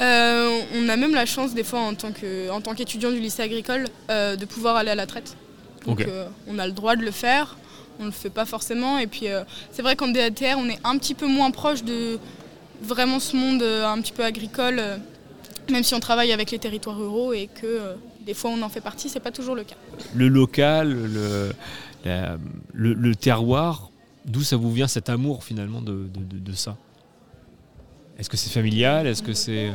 Euh, 0.00 0.60
on 0.74 0.88
a 0.88 0.96
même 0.96 1.14
la 1.14 1.26
chance, 1.26 1.54
des 1.54 1.64
fois, 1.64 1.80
en 1.80 1.94
tant 1.94 2.12
que- 2.12 2.50
en 2.50 2.60
tant 2.60 2.74
qu'étudiant 2.74 3.10
du 3.10 3.20
lycée 3.20 3.42
agricole, 3.42 3.84
euh, 4.10 4.36
de 4.36 4.44
pouvoir 4.44 4.76
aller 4.76 4.90
à 4.90 4.94
la 4.94 5.06
traite. 5.06 5.36
Donc 5.86 6.00
euh, 6.08 6.26
on 6.48 6.58
a 6.58 6.66
le 6.66 6.72
droit 6.72 6.96
de 6.96 7.02
le 7.02 7.10
faire, 7.10 7.56
on 7.98 8.02
ne 8.02 8.08
le 8.08 8.12
fait 8.12 8.30
pas 8.30 8.44
forcément. 8.44 8.98
Et 8.98 9.06
puis 9.06 9.26
c'est 9.70 9.82
vrai 9.82 9.94
qu'en 9.96 10.08
DATR, 10.08 10.56
on 10.58 10.68
est 10.68 10.78
un 10.84 10.96
petit 10.98 11.14
peu 11.14 11.26
moins 11.26 11.50
proche 11.50 11.82
de 11.84 12.18
vraiment 12.82 13.20
ce 13.20 13.36
monde 13.36 13.62
un 13.62 14.00
petit 14.00 14.12
peu 14.12 14.24
agricole, 14.24 14.80
même 15.70 15.84
si 15.84 15.94
on 15.94 16.00
travaille 16.00 16.32
avec 16.32 16.50
les 16.50 16.58
territoires 16.58 16.96
ruraux 16.98 17.32
et 17.32 17.48
que 17.60 17.80
des 18.26 18.34
fois 18.34 18.50
on 18.50 18.62
en 18.62 18.68
fait 18.68 18.80
partie, 18.80 19.08
c'est 19.08 19.20
pas 19.20 19.30
toujours 19.30 19.54
le 19.54 19.62
cas. 19.64 19.76
le 20.16 20.26
local, 20.28 20.88
le, 20.92 21.52
la- 22.04 22.36
le, 22.72 22.94
le 22.94 23.14
terroir, 23.14 23.90
d'où 24.24 24.42
ça 24.42 24.56
vous 24.56 24.72
vient 24.72 24.88
cet 24.88 25.08
amour 25.08 25.44
finalement 25.44 25.80
de, 25.80 26.08
de- 26.08 26.24
de- 26.24 26.38
de 26.38 26.52
ça? 26.52 26.76
Est-ce 28.18 28.28
que 28.30 28.36
c'est 28.36 28.50
familial? 28.50 29.06
Est-ce 29.06 29.22
que 29.22 29.32
c'est... 29.32 29.72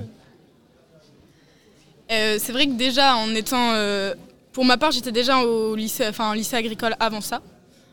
Euh, 2.11 2.37
c'est 2.39 2.51
vrai 2.53 2.67
que 2.67 2.73
déjà 2.73 3.15
en 3.17 3.35
étant, 3.35 3.71
euh, 3.73 4.13
pour 4.53 4.63
ma 4.63 4.77
part, 4.77 4.91
j'étais 4.91 5.11
déjà 5.11 5.39
au 5.39 5.75
lycée, 5.75 6.07
enfin, 6.07 6.33
lycée 6.33 6.55
agricole 6.55 6.95
avant 6.99 7.19
ça, 7.19 7.41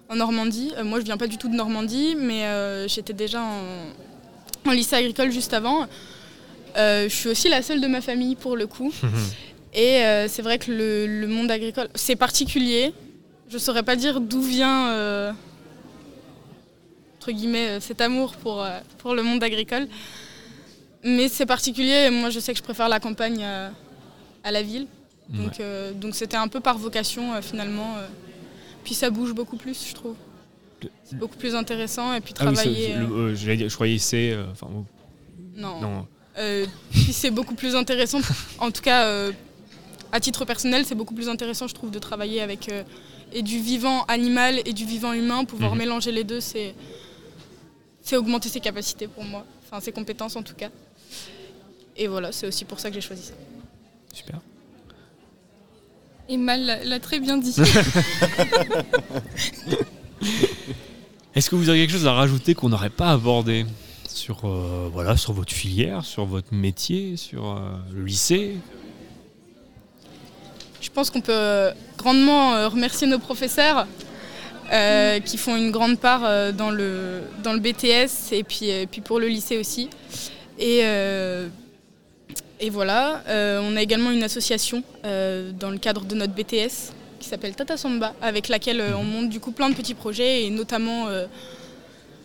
en 0.09 0.17
Normandie. 0.17 0.73
Euh, 0.77 0.85
moi, 0.85 1.01
je 1.01 1.05
viens 1.05 1.17
pas 1.17 1.27
du 1.27 1.37
tout 1.37 1.49
de 1.49 1.55
Normandie, 1.57 2.15
mais 2.17 2.45
euh, 2.45 2.87
j'étais 2.87 3.13
déjà 3.13 3.43
en, 3.43 4.69
en 4.69 4.71
lycée 4.71 4.95
agricole 4.95 5.33
juste 5.33 5.53
avant. 5.53 5.89
Euh, 6.77 7.09
je 7.09 7.15
suis 7.15 7.29
aussi 7.29 7.49
la 7.49 7.63
seule 7.63 7.81
de 7.81 7.87
ma 7.89 8.01
famille 8.01 8.37
pour 8.37 8.57
le 8.57 8.69
coup. 8.69 8.93
Et 9.73 10.05
euh, 10.05 10.29
c'est 10.29 10.43
vrai 10.43 10.59
que 10.59 10.71
le, 10.71 11.07
le 11.09 11.27
monde 11.27 11.51
agricole, 11.51 11.89
c'est 11.97 12.15
particulier. 12.17 12.93
Je 13.49 13.59
saurais 13.59 13.83
pas 13.83 13.97
dire 13.97 14.21
d'où 14.21 14.41
vient, 14.41 14.91
euh, 14.91 15.33
entre 17.25 17.33
guillemets, 17.33 17.69
euh, 17.69 17.81
cet 17.81 18.03
amour 18.03 18.35
pour, 18.37 18.63
euh, 18.63 18.79
pour 18.99 19.15
le 19.15 19.23
monde 19.23 19.43
agricole. 19.43 19.89
Mais 21.03 21.29
c'est 21.29 21.47
particulier. 21.47 22.11
Moi, 22.11 22.29
je 22.31 22.39
sais 22.39 22.53
que 22.53 22.59
je 22.59 22.63
préfère 22.63 22.89
la 22.91 23.01
campagne 23.01 23.41
euh, 23.43 23.71
à 24.43 24.51
la 24.53 24.63
ville. 24.63 24.87
Ouais. 25.33 25.39
Donc, 25.39 26.01
donc 26.01 26.15
c'était 26.15 26.37
un 26.37 26.49
peu 26.49 26.61
par 26.61 26.77
vocation 26.77 27.33
euh, 27.33 27.41
finalement. 27.41 27.97
euh. 27.97 28.07
Puis 28.85 28.93
ça 28.95 29.09
bouge 29.09 29.33
beaucoup 29.33 29.57
plus, 29.57 29.87
je 29.89 29.95
trouve. 29.95 30.17
C'est 31.05 31.19
beaucoup 31.19 31.37
plus 31.39 31.55
intéressant. 31.55 32.13
Et 32.13 32.21
puis 32.21 32.35
Ah 32.39 32.45
oui, 32.49 32.55
travailler. 32.55 32.95
le- 32.97 33.33
dire- 33.33 33.69
je 33.71 33.75
croyais 33.75 33.97
c'est... 33.97 34.37
Enfin, 34.53 34.67
non. 35.57 35.81
non. 35.81 36.07
Puis 36.91 37.13
c'est 37.15 37.31
beaucoup 37.31 37.55
plus 37.55 37.75
intéressant, 37.75 38.21
en 38.59 38.71
tout 38.71 38.83
cas 38.83 39.31
à 40.13 40.21
titre 40.21 40.45
personnel, 40.45 40.85
c'est 40.85 40.95
beaucoup 40.95 41.15
plus 41.15 41.29
intéressant, 41.31 41.69
je 41.69 41.75
trouve, 41.75 41.91
de 41.91 41.99
travailler 41.99 42.43
avec 42.43 42.69
et 43.33 43.41
du 43.43 43.59
vivant 43.61 44.05
animal 44.09 44.61
et 44.67 44.73
du 44.75 44.85
vivant 44.85 45.13
humain. 45.15 45.45
Pouvoir 45.47 45.73
Mhm. 45.73 45.79
mélanger 45.79 46.13
les 46.13 46.25
deux, 46.25 46.41
c'est 46.41 46.75
c'est 48.05 48.17
augmenter 48.17 48.49
ses 48.49 48.61
capacités 48.61 49.09
pour 49.09 49.25
moi, 49.25 49.45
enfin 49.65 49.81
ses 49.81 49.91
compétences 49.91 50.37
en 50.37 50.43
tout 50.43 50.55
cas. 50.55 50.69
Et 51.97 52.07
voilà, 52.07 52.31
c'est 52.33 52.47
aussi 52.47 52.65
pour 52.65 52.79
ça 52.79 52.91
que 52.91 52.95
j'ai 52.95 53.01
choisi 53.01 53.23
ça. 53.25 53.33
Super. 54.13 54.39
Et 56.29 56.37
Mal 56.37 56.81
l'a- 56.85 57.01
très 57.01 57.19
bien 57.21 57.37
dit. 57.39 57.55
Est-ce 61.35 61.51
que 61.51 61.57
vous 61.57 61.69
avez 61.69 61.81
quelque 61.81 61.91
chose 61.93 62.07
à 62.07 62.13
rajouter 62.13 62.55
qu'on 62.55 62.69
n'aurait 62.69 62.91
pas 62.91 63.11
abordé 63.11 63.67
sur, 64.09 64.45
euh, 64.45 64.89
voilà, 64.93 65.17
sur 65.17 65.33
votre 65.33 65.53
filière, 65.53 66.05
sur 66.05 66.25
votre 66.25 66.55
métier, 66.55 67.17
sur 67.17 67.51
euh, 67.51 67.59
le 67.93 68.05
lycée? 68.05 68.57
Je 70.81 70.91
pense 70.91 71.11
qu'on 71.11 71.21
peut 71.21 71.33
euh, 71.35 71.73
grandement 71.99 72.69
remercier 72.69 73.07
nos 73.07 73.19
professeurs 73.19 73.87
euh, 74.73 75.21
qui 75.21 75.37
font 75.37 75.57
une 75.57 75.71
grande 75.71 75.99
part 75.99 76.23
euh, 76.25 76.53
dans, 76.53 76.71
le, 76.71 77.21
dans 77.43 77.53
le 77.53 77.61
BTS 77.61 78.33
et 78.33 78.43
puis, 78.43 78.71
euh, 78.71 78.87
puis 78.91 79.01
pour 79.01 79.21
le 79.21 79.29
lycée 79.29 79.59
aussi. 79.59 79.91
Et, 80.59 80.81
euh, 80.83 81.49
et 82.61 82.71
voilà, 82.71 83.23
euh, 83.29 83.61
on 83.63 83.77
a 83.77 83.83
également 83.83 84.11
une 84.11 84.23
association 84.23 84.83
dans 85.03 85.71
le 85.71 85.79
cadre 85.79 86.05
de 86.05 86.15
notre 86.15 86.33
BTS 86.33 86.93
qui 87.19 87.29
s'appelle 87.29 87.55
Tata 87.55 87.77
Samba, 87.77 88.15
avec 88.23 88.49
laquelle 88.49 88.83
on 88.97 89.05
monte 89.05 89.29
du 89.31 89.41
coup 89.41 89.53
plein 89.53 89.71
de 89.71 89.75
petits 89.75 89.95
projets 89.95 90.45
et 90.45 90.51
notamment 90.51 91.07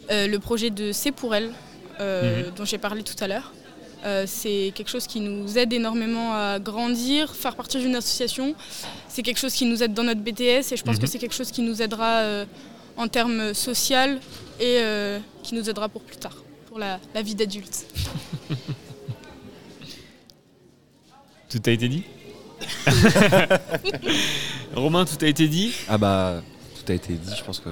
le 0.10 0.38
projet 0.38 0.70
de 0.70 0.92
C'est 0.92 1.12
pour 1.12 1.34
elle, 1.36 1.52
euh, 2.00 2.44
dont 2.56 2.64
j'ai 2.64 2.78
parlé 2.78 3.04
tout 3.04 3.22
à 3.22 3.28
l'heure. 3.28 3.52
Euh, 4.06 4.24
c'est 4.28 4.72
quelque 4.76 4.88
chose 4.90 5.06
qui 5.08 5.20
nous 5.20 5.58
aide 5.58 5.74
énormément 5.74 6.34
à 6.34 6.58
grandir, 6.60 7.36
faire 7.36 7.56
partie 7.56 7.80
d'une 7.80 7.96
association. 7.96 8.56
C'est 9.10 9.24
quelque 9.24 9.40
chose 9.40 9.54
qui 9.54 9.66
nous 9.66 9.84
aide 9.84 9.94
dans 9.94 10.04
notre 10.04 10.22
BTS 10.22 10.72
et 10.72 10.78
je 10.78 10.84
pense 10.84 10.96
Mhm. 10.96 11.02
que 11.02 11.08
c'est 11.08 11.20
quelque 11.20 11.36
chose 11.36 11.52
qui 11.52 11.62
nous 11.62 11.82
aidera 11.82 12.20
euh, 12.20 12.46
en 12.96 13.08
termes 13.10 13.54
social 13.54 14.20
et 14.60 14.78
euh, 14.80 15.20
qui 15.44 15.54
nous 15.56 15.70
aidera 15.70 15.90
pour 15.90 16.02
plus 16.02 16.16
tard, 16.18 16.38
pour 16.68 16.80
la, 16.80 17.00
la 17.14 17.22
vie 17.22 17.36
d'adulte. 17.36 17.86
Tout 21.50 21.62
a 21.66 21.72
été 21.72 21.88
dit 21.90 22.04
Romain, 24.76 25.06
tout 25.06 25.18
a 25.24 25.28
été 25.28 25.48
dit 25.48 25.74
Ah 25.88 25.98
bah, 25.98 26.42
tout 26.86 26.92
a 26.92 26.96
été 26.96 27.14
dit, 27.14 27.34
je 27.38 27.44
pense 27.44 27.60
que 27.60 27.70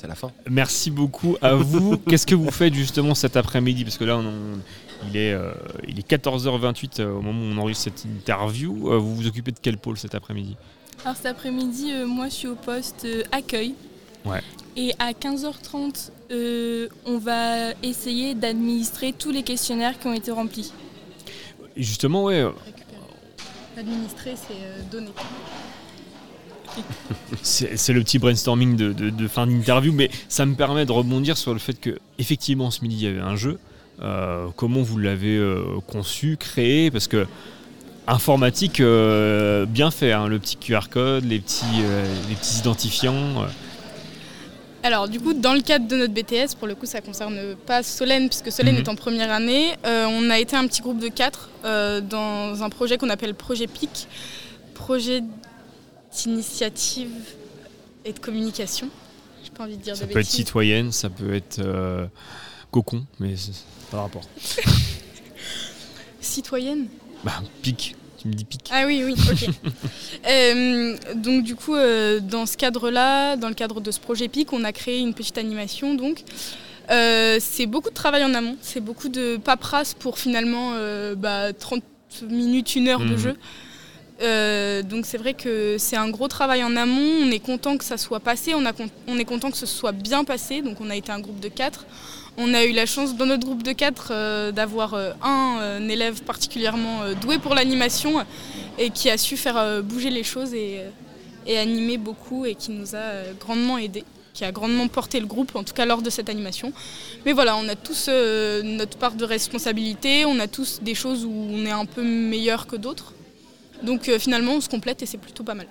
c'est 0.00 0.06
la 0.06 0.14
fin. 0.14 0.30
Merci 0.48 0.90
beaucoup 0.90 1.36
à 1.42 1.54
vous. 1.54 1.96
Qu'est-ce 2.08 2.26
que 2.26 2.34
vous 2.34 2.50
faites 2.50 2.72
justement 2.74 3.14
cet 3.14 3.36
après-midi? 3.36 3.84
Parce 3.84 3.98
que 3.98 4.04
là, 4.04 4.16
on, 4.16 4.24
on- 4.26 4.60
il, 5.06 5.16
est, 5.16 5.32
euh, 5.32 5.52
il 5.86 5.98
est 5.98 6.08
14h28 6.10 7.00
euh, 7.00 7.12
au 7.12 7.20
moment 7.22 7.40
où 7.42 7.44
on 7.54 7.58
enregistre 7.58 7.84
cette 7.84 8.04
interview. 8.04 8.90
Euh, 8.92 8.98
vous 8.98 9.14
vous 9.14 9.26
occupez 9.26 9.52
de 9.52 9.58
quel 9.60 9.78
pôle 9.78 9.96
cet 9.98 10.14
après-midi? 10.14 10.56
Alors 11.04 11.16
cet 11.16 11.26
après-midi, 11.26 11.92
euh, 11.92 12.06
moi 12.06 12.28
je 12.28 12.34
suis 12.34 12.48
au 12.48 12.54
poste 12.56 13.04
euh, 13.04 13.22
accueil. 13.32 13.74
Ouais. 14.24 14.40
Et 14.76 14.92
à 14.98 15.12
15h30, 15.12 16.10
euh, 16.32 16.88
on 17.06 17.18
va 17.18 17.70
essayer 17.82 18.34
d'administrer 18.34 19.12
tous 19.12 19.30
les 19.30 19.42
questionnaires 19.42 19.98
qui 19.98 20.06
ont 20.08 20.12
été 20.12 20.30
remplis. 20.30 20.72
Justement, 21.76 22.24
ouais, 22.24 22.44
Administrer, 23.76 24.34
c'est 24.36 24.54
euh, 24.54 24.82
donner. 24.90 25.10
c'est 27.42 27.76
c'est 27.76 27.92
le 27.92 28.02
petit 28.02 28.18
brainstorming 28.18 28.76
de, 28.76 28.92
de- 28.92 29.10
de 29.10 29.28
fin 29.28 29.46
d'interview, 29.46 29.92
mais 29.92 30.10
ça 30.28 30.46
me 30.46 30.54
permet 30.54 30.84
de 30.86 30.92
rebondir 30.92 31.36
sur 31.36 31.52
le 31.52 31.58
fait 31.58 31.74
que 31.74 31.98
effectivement 32.18 32.70
ce 32.70 32.82
midi 32.82 32.96
il 32.96 33.02
y 33.02 33.06
avait 33.06 33.20
un 33.20 33.36
jeu. 33.36 33.58
Euh, 34.02 34.46
comment 34.56 34.82
vous 34.82 34.98
l'avez 34.98 35.36
euh, 35.36 35.80
conçu, 35.86 36.36
créé? 36.38 36.90
Parce 36.90 37.08
que 37.08 37.26
informatique, 38.06 38.80
euh, 38.80 39.66
bien 39.66 39.90
fait, 39.90 40.12
hein, 40.12 40.28
le 40.28 40.38
petit 40.38 40.56
QR 40.56 40.88
code, 40.90 41.24
les 41.24 41.40
petits, 41.40 41.64
euh, 41.82 42.04
les 42.28 42.34
petits 42.36 42.58
identifiants. 42.58 43.42
euh. 43.42 43.46
Alors 44.84 45.08
du 45.08 45.18
coup, 45.20 45.34
dans 45.34 45.52
le 45.54 45.60
cadre 45.60 45.88
de 45.88 45.96
notre 45.96 46.14
BTS, 46.14 46.54
pour 46.56 46.68
le 46.68 46.74
coup, 46.76 46.86
ça 46.86 47.00
concerne 47.00 47.56
pas 47.66 47.82
Solène, 47.82 48.28
puisque 48.28 48.52
Solène 48.52 48.76
Mhm. 48.76 48.82
est 48.82 48.88
en 48.88 48.94
première 48.94 49.32
année. 49.32 49.74
On 49.84 50.30
a 50.30 50.38
été 50.38 50.54
un 50.56 50.66
petit 50.68 50.80
groupe 50.82 51.00
de 51.00 51.08
quatre 51.08 51.50
dans 51.64 52.62
un 52.62 52.70
projet 52.70 52.96
qu'on 52.96 53.10
appelle 53.10 53.34
Projet 53.34 53.66
PIC, 53.66 54.06
projet 54.74 55.22
d'initiative 56.16 57.10
et 58.04 58.12
de 58.12 58.18
communication. 58.20 58.88
J'ai 59.44 59.50
pas 59.50 59.64
envie 59.64 59.76
de 59.76 59.82
dire 59.82 59.96
Ça 59.96 60.06
de 60.06 60.12
peut 60.12 60.20
être 60.20 60.26
citoyenne, 60.26 60.92
ça 60.92 61.10
peut 61.10 61.34
être 61.34 61.60
cocon, 62.70 63.04
mais 63.20 63.34
pas 63.90 64.02
rapport. 64.02 64.22
Citoyenne? 66.20 66.86
Bah, 67.24 67.42
pique, 67.62 67.96
tu 68.18 68.28
me 68.28 68.32
dis 68.34 68.44
pique. 68.44 68.68
Ah 68.72 68.84
oui, 68.86 69.02
oui, 69.04 69.14
ok. 69.30 69.48
Euh, 70.28 70.96
donc 71.14 71.44
du 71.44 71.54
coup, 71.54 71.74
euh, 71.74 72.20
dans 72.20 72.44
ce 72.44 72.56
cadre-là, 72.56 73.36
dans 73.36 73.48
le 73.48 73.54
cadre 73.54 73.80
de 73.80 73.90
ce 73.90 74.00
projet 74.00 74.28
PIC, 74.28 74.52
on 74.52 74.64
a 74.64 74.72
créé 74.72 74.98
une 75.00 75.14
petite 75.14 75.38
animation. 75.38 75.94
Donc, 75.94 76.22
Euh, 76.90 77.36
c'est 77.38 77.66
beaucoup 77.66 77.90
de 77.90 77.94
travail 77.94 78.24
en 78.24 78.32
amont, 78.32 78.56
c'est 78.62 78.80
beaucoup 78.80 79.10
de 79.10 79.36
paperasse 79.36 79.92
pour 79.92 80.18
finalement 80.18 80.70
euh, 80.72 81.14
bah, 81.14 81.52
30 81.52 81.82
minutes, 82.22 82.76
une 82.76 82.88
heure 82.88 83.00
de 83.00 83.04
Mhm. 83.12 83.18
jeu. 83.18 83.36
Euh, 84.20 84.82
donc 84.82 85.06
c'est 85.06 85.18
vrai 85.18 85.34
que 85.34 85.76
c'est 85.78 85.96
un 85.96 86.08
gros 86.10 86.28
travail 86.28 86.64
en 86.64 86.74
amont. 86.76 87.22
On 87.22 87.30
est 87.30 87.38
content 87.38 87.76
que 87.76 87.84
ça 87.84 87.96
soit 87.96 88.20
passé, 88.20 88.54
on, 88.54 88.64
est 89.18 89.24
content 89.24 89.50
que 89.50 89.56
ce 89.56 89.66
soit 89.66 89.92
bien 89.92 90.24
passé. 90.24 90.62
Donc 90.62 90.80
on 90.80 90.90
a 90.90 90.96
été 90.96 91.12
un 91.12 91.20
groupe 91.20 91.40
de 91.40 91.48
quatre. 91.48 91.86
On 92.36 92.54
a 92.54 92.64
eu 92.64 92.72
la 92.72 92.86
chance 92.86 93.16
dans 93.16 93.26
notre 93.26 93.44
groupe 93.44 93.62
de 93.62 93.72
quatre 93.72 94.08
euh, 94.12 94.52
d'avoir 94.52 94.94
euh, 94.94 95.12
un, 95.22 95.88
élève 95.88 96.22
particulièrement 96.22 97.12
doué 97.20 97.38
pour 97.38 97.54
l'animation 97.54 98.24
et 98.78 98.90
qui 98.90 99.10
a 99.10 99.18
su 99.18 99.36
faire 99.36 99.82
bouger 99.82 100.10
les 100.10 100.22
choses 100.22 100.54
et, 100.54 100.80
et 101.46 101.58
animer 101.58 101.96
beaucoup 101.96 102.44
et 102.44 102.54
qui 102.54 102.70
nous 102.70 102.94
a 102.94 103.32
grandement 103.40 103.78
aidés, 103.78 104.04
qui 104.34 104.44
a 104.44 104.52
grandement 104.52 104.86
porté 104.86 105.18
le 105.18 105.26
groupe, 105.26 105.56
en 105.56 105.64
tout 105.64 105.72
cas 105.74 105.86
lors 105.86 106.02
de 106.02 106.10
cette 106.10 106.28
animation. 106.28 106.72
Mais 107.24 107.32
voilà, 107.32 107.56
on 107.56 107.68
a 107.68 107.74
tous 107.74 108.08
notre 108.08 108.98
part 108.98 109.14
de 109.14 109.24
responsabilité, 109.24 110.24
on 110.26 110.38
a 110.38 110.46
tous 110.46 110.80
des 110.82 110.94
choses 110.94 111.24
où 111.24 111.32
on 111.32 111.64
est 111.64 111.70
un 111.70 111.86
peu 111.86 112.02
meilleur 112.02 112.66
que 112.66 112.76
d'autres. 112.76 113.14
Donc 113.82 114.08
euh, 114.08 114.18
finalement, 114.18 114.52
on 114.54 114.60
se 114.60 114.68
complète 114.68 115.02
et 115.02 115.06
c'est 115.06 115.18
plutôt 115.18 115.44
pas 115.44 115.54
mal. 115.54 115.66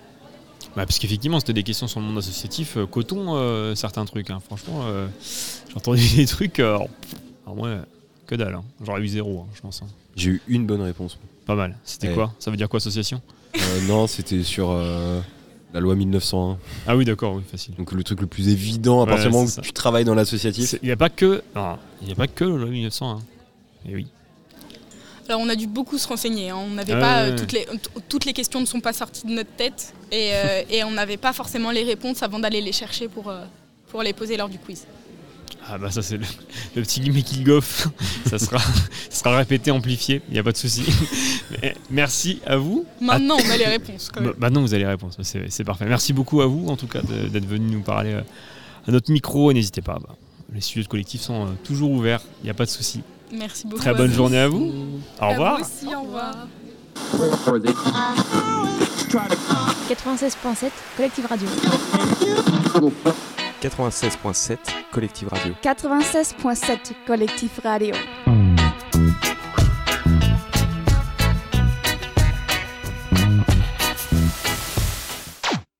Bah, 0.76 0.84
parce 0.86 0.98
qu'effectivement, 0.98 1.40
c'était 1.40 1.52
des 1.52 1.62
questions 1.62 1.88
sur 1.88 2.00
le 2.00 2.06
monde 2.06 2.18
associatif. 2.18 2.76
euh, 2.76 2.86
coton, 2.86 3.34
euh, 3.36 3.74
certains 3.74 4.04
trucs. 4.04 4.30
hein. 4.30 4.40
Franchement, 4.44 4.80
euh, 4.84 5.08
j'ai 5.68 5.74
entendu 5.76 6.02
des 6.16 6.26
trucs. 6.26 6.60
euh, 6.60 6.74
alors, 7.46 7.56
moi, 7.56 7.76
que 8.26 8.34
dalle. 8.34 8.54
hein. 8.54 8.64
J'aurais 8.84 9.00
eu 9.02 9.08
zéro, 9.08 9.40
hein, 9.40 9.46
je 9.54 9.60
pense. 9.60 9.82
hein. 9.82 9.86
J'ai 10.16 10.30
eu 10.30 10.42
une 10.48 10.66
bonne 10.66 10.82
réponse. 10.82 11.18
Pas 11.46 11.54
mal. 11.54 11.76
C'était 11.84 12.08
Ouais. 12.08 12.14
quoi? 12.14 12.34
Ça 12.38 12.50
veut 12.50 12.56
dire 12.56 12.68
quoi, 12.68 12.78
association? 12.78 13.22
Euh, 13.56 13.80
non, 13.88 14.06
c'était 14.06 14.42
sur 14.42 14.70
euh, 14.70 15.20
la 15.72 15.80
loi 15.80 15.94
1901. 15.94 16.58
Ah 16.86 16.96
oui, 16.96 17.04
d'accord, 17.04 17.34
oui, 17.34 17.42
facile. 17.50 17.74
Donc 17.76 17.92
le 17.92 18.04
truc 18.04 18.20
le 18.20 18.26
plus 18.26 18.48
évident 18.48 19.00
à 19.02 19.06
partir 19.06 19.26
du 19.28 19.32
moment 19.32 19.44
où 19.46 19.48
ça. 19.48 19.62
tu 19.62 19.72
travailles 19.72 20.04
dans 20.04 20.14
l'associatif. 20.14 20.74
Il 20.82 20.86
n'y 20.86 20.92
a 20.92 20.96
pas 20.96 21.08
que. 21.08 21.42
Il 22.02 22.06
n'y 22.06 22.12
a 22.12 22.16
pas 22.16 22.26
que 22.28 22.44
le 22.44 22.56
loi 22.58 22.68
1900. 22.68 23.10
hein. 23.10 23.22
Et 23.88 23.94
oui. 23.94 24.06
Alors 25.28 25.40
on 25.42 25.48
a 25.48 25.56
dû 25.56 25.66
beaucoup 25.66 25.98
se 25.98 26.08
renseigner, 26.08 26.50
hein. 26.50 26.56
on 26.56 26.70
n'avait 26.70 26.94
Ah 26.94 27.00
pas 27.00 27.22
ouais, 27.22 27.28
euh, 27.28 27.30
ouais. 27.32 27.36
toutes 27.36 27.52
les 27.52 27.66
toutes 28.08 28.24
les 28.24 28.32
questions 28.32 28.60
ne 28.60 28.66
sont 28.66 28.80
pas 28.80 28.92
sorties 28.94 29.26
de 29.26 29.32
notre 29.32 29.50
tête 29.56 29.92
et, 30.10 30.30
euh, 30.32 30.62
et 30.70 30.84
on 30.84 30.90
n'avait 30.92 31.16
pas 31.18 31.32
forcément 31.32 31.70
les 31.70 31.82
réponses 31.82 32.22
avant 32.22 32.38
d'aller 32.38 32.60
les 32.60 32.72
chercher 32.72 33.08
pour 33.08 33.28
euh, 33.28 33.44
pour 33.88 34.02
les 34.02 34.12
poser 34.14 34.36
lors 34.36 34.48
du 34.48 34.58
quiz. 34.58 34.86
Ah 35.70 35.76
bah 35.76 35.90
ça 35.90 36.00
c'est 36.00 36.16
le, 36.16 36.24
le 36.76 36.82
petit 36.82 37.10
making 37.10 37.48
of. 37.50 37.88
ça 38.26 38.38
sera, 38.38 38.58
ça 38.58 39.24
sera 39.24 39.36
répété, 39.36 39.70
amplifié. 39.70 40.22
Il 40.28 40.32
n'y 40.34 40.38
a 40.38 40.42
pas 40.42 40.52
de 40.52 40.56
souci. 40.56 40.82
Merci 41.90 42.40
à 42.46 42.56
vous. 42.56 42.86
Maintenant 43.00 43.36
on 43.36 43.50
a 43.50 43.56
les 43.56 43.66
réponses 43.66 44.10
quand 44.12 44.22
Bah. 44.22 44.30
Maintenant, 44.38 44.62
vous 44.62 44.72
avez 44.72 44.82
les 44.84 44.88
réponses. 44.88 45.18
C'est 45.22 45.64
parfait. 45.64 45.84
Merci 45.86 46.12
beaucoup 46.14 46.40
à 46.40 46.46
vous, 46.46 46.68
en 46.68 46.76
tout 46.76 46.86
cas, 46.86 47.00
d'être 47.02 47.46
venu 47.46 47.70
nous 47.70 47.82
parler 47.82 48.14
euh, 48.14 48.20
à 48.86 48.90
notre 48.92 49.10
micro. 49.12 49.50
Et 49.50 49.54
n'hésitez 49.54 49.82
pas, 49.82 49.98
bah, 50.00 50.16
les 50.54 50.60
studios 50.62 50.84
de 50.84 50.88
collectif 50.88 51.20
sont 51.20 51.46
euh, 51.46 51.50
toujours 51.64 51.90
ouverts. 51.90 52.20
Il 52.42 52.44
n'y 52.44 52.50
a 52.50 52.54
pas 52.54 52.64
de 52.64 52.70
souci. 52.70 53.02
Merci 53.32 53.66
beaucoup. 53.66 53.82
Très 53.82 53.94
bonne 53.94 54.12
journée 54.12 54.38
à 54.38 54.48
vous. 54.48 54.72
Au 55.20 55.28
revoir. 55.28 55.58
vous 55.58 55.64
aussi, 55.64 55.94
au 55.94 56.02
revoir. 56.02 56.46
96.7 59.88 60.70
Collective 60.96 61.26
Radio. 61.26 61.48
96.7 63.62 64.58
Collective 64.92 65.28
Radio. 65.28 65.54
96.7 65.62 66.92
Collectif 67.06 67.60
Radio. 67.62 67.94